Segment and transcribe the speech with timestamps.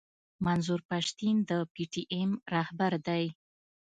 [0.45, 3.25] منظور پښتين د پي ټي ايم راهبر دی.